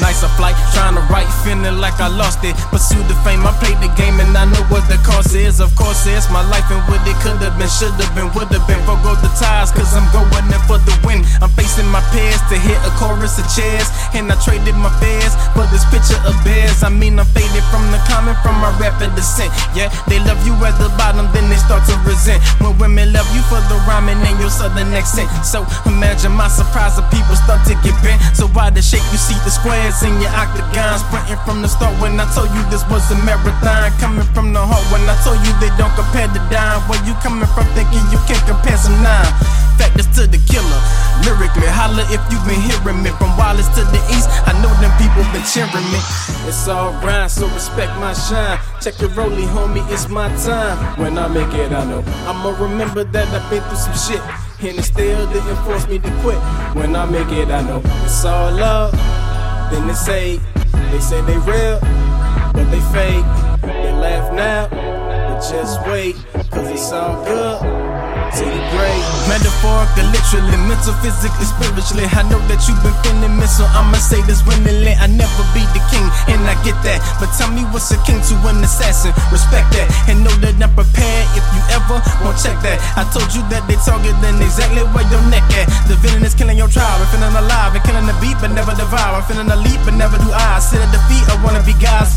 [0.00, 2.56] nicer flight, trying to write, feeling like I lost it.
[2.72, 5.60] Pursued the fame, I played the game, and I know what the cost is.
[5.60, 8.80] Of course, it's my life, and what it could've been, should've been, would've been.
[8.86, 11.24] Forgo the ties, cause I'm going in for the win.
[11.42, 11.45] I'm
[11.76, 13.88] facing my peers to hit a chorus of chairs.
[14.16, 16.82] And I traded my fares for this picture of bears.
[16.82, 19.52] I mean, I'm faded from the comment from my rapid descent.
[19.76, 22.40] Yeah, they love you at the bottom, then they start to resent.
[22.60, 25.28] When women love you for the rhyming and your southern accent.
[25.44, 28.20] So imagine my surprise if people start to get bent.
[28.32, 31.04] So why the shape you see the squares in your octagons?
[31.04, 33.92] Sprinting from the start when I told you this was a marathon.
[34.00, 34.28] Coming
[35.22, 36.80] told you they don't compare the dime.
[36.88, 39.30] Where you coming from thinking you can't compare some nine?
[39.76, 40.80] Factors to the killer.
[41.24, 43.10] Lyrically, holla if you been hearing me.
[43.20, 46.00] From Wallace to the east, I know them people been cheering me.
[46.48, 48.58] It's all grind, so respect my shine.
[48.80, 50.76] Check your rollie, homie, it's my time.
[51.00, 54.22] When I make it, I know I'ma remember that I've been through some shit.
[54.60, 56.38] And it still didn't force me to quit.
[56.74, 58.92] When I make it, I know it's all love.
[59.70, 60.40] Then they say,
[60.90, 61.78] they say they real,
[62.54, 63.26] but they fake.
[63.62, 64.68] They laugh now,
[65.50, 66.16] just wait,
[66.50, 67.60] cause it's all good
[68.34, 69.02] till you break.
[69.30, 72.06] Metaphorically, literally, mental, physically, spiritually.
[72.10, 74.94] I know that you've been feeling me, so I'ma say this willingly.
[74.98, 76.98] I never be the king, and I get that.
[77.22, 79.14] But tell me what's a king to an assassin?
[79.30, 82.82] Respect that, and know that I'm prepared if you ever won't check that.
[82.98, 85.70] I told you that they targeting exactly where your neck at.
[85.86, 88.74] The villain is killing your tribe, and feeling alive, and killing the beat, but never
[88.74, 89.22] devour.
[89.22, 90.58] I'm feeling a leap, but never do I.
[90.58, 90.95] Sit at the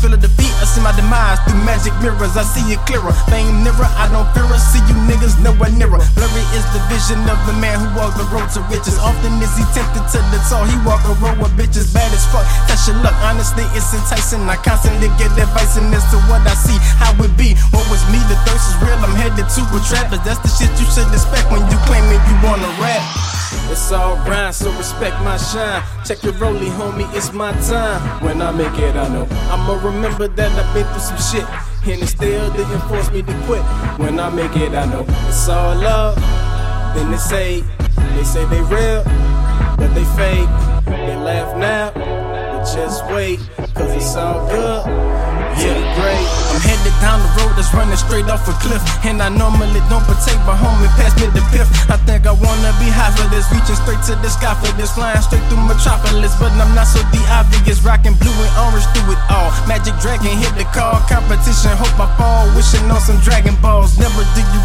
[0.00, 0.50] feel a defeat.
[0.58, 3.14] I see my demise through magic mirrors, I see it clearer.
[3.30, 4.60] Fame nearer, I don't fear it.
[4.60, 6.00] See you niggas nowhere nearer.
[6.16, 8.98] Blurry is the vision of the man who walked the road to riches.
[8.98, 12.26] Often is he tempted to the tall, he walk a road with bitches bad as
[12.34, 12.42] fuck.
[12.66, 14.42] Touch your luck, honestly, it's enticing.
[14.50, 17.54] I constantly get advice and as to what I see, how it be.
[17.70, 20.10] What was me, the thirst is real, I'm headed to a trap.
[20.10, 23.29] But that's the shit you should expect when you claim claiming you wanna rap.
[23.70, 25.82] It's all grind, so respect my shine.
[26.04, 28.00] Check your rollie, homie, it's my time.
[28.22, 31.46] When I make it, I know I'ma remember that I've been through some shit.
[31.82, 33.62] And it still didn't force me to quit.
[33.98, 36.16] When I make it, I know it's all love.
[36.94, 37.60] Then they say,
[38.16, 39.02] they say they real,
[39.76, 40.48] but they fake.
[40.86, 43.38] They laugh now, but just wait,
[43.74, 45.39] cause it's all good.
[45.60, 46.24] Yeah, great.
[46.48, 48.80] I'm headed down the road that's running straight off a cliff.
[49.04, 51.68] And I normally don't partake, but homie, pass me the piff.
[51.92, 54.96] I think I wanna be high for this, reaching straight to the sky for this,
[54.96, 56.32] flying straight through metropolis.
[56.40, 59.52] But I'm not so the obvious, rocking blue and orange through it all.
[59.68, 62.48] Magic dragon hit the call, competition, hope I fall.
[62.56, 64.00] Wishing on some Dragon Balls.
[64.00, 64.59] Never do you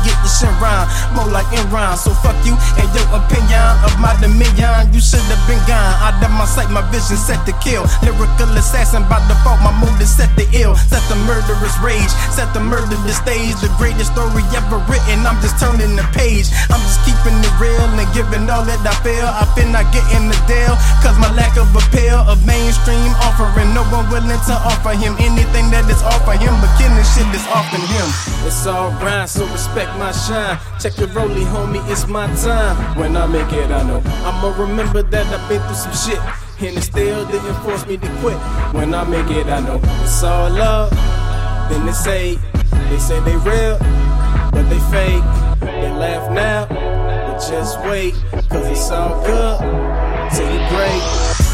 [1.15, 1.97] more like rhyme.
[1.97, 4.91] So fuck you and your opinion of my dominion.
[4.91, 5.95] You should have been gone.
[6.03, 7.87] Out of my sight, my vision set to kill.
[8.03, 10.75] Lyrical assassin by default, my mood is set to ill.
[10.75, 13.55] Set the murderous rage, set the murder the stage.
[13.63, 15.23] The greatest story ever written.
[15.25, 16.51] I'm just turning the page.
[16.69, 19.25] I'm just keeping it real and giving all that I feel.
[19.25, 23.11] I feel not getting the deal, cause my lack of appeal of mainstream.
[23.75, 27.43] No one willing to offer him anything that is offer him, but killing shit is
[27.51, 28.07] often him.
[28.47, 30.57] It's all grind, so respect my shine.
[30.79, 32.97] Check your rollie, homie, it's my time.
[32.97, 36.21] When I make it, I know I'ma remember that I've been through some shit.
[36.63, 38.37] And it still didn't force me to quit.
[38.71, 40.91] When I make it, I know it's all love.
[41.69, 42.35] Then they say,
[42.87, 43.77] they say they real,
[44.55, 45.25] but they fake.
[45.59, 46.65] They laugh now,
[47.27, 48.13] but just wait,
[48.47, 49.59] cause it's all good
[50.31, 51.44] till you break.